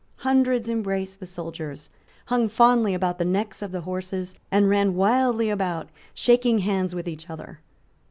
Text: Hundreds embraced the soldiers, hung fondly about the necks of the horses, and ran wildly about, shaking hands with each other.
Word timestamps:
Hundreds 0.25 0.67
embraced 0.67 1.19
the 1.19 1.27
soldiers, 1.27 1.91
hung 2.25 2.49
fondly 2.49 2.95
about 2.95 3.19
the 3.19 3.23
necks 3.23 3.61
of 3.61 3.71
the 3.71 3.81
horses, 3.81 4.35
and 4.49 4.67
ran 4.67 4.95
wildly 4.95 5.51
about, 5.51 5.89
shaking 6.15 6.57
hands 6.57 6.95
with 6.95 7.07
each 7.07 7.29
other. 7.29 7.59